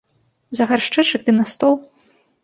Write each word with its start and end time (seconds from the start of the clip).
За 0.59 0.65
гаршчэчак 0.71 1.21
ды 1.27 1.31
на 1.35 1.45
стол. 1.51 1.75